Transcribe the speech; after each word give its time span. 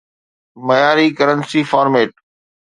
معياري 0.65 1.07
currency 1.17 1.61
format 1.71 2.11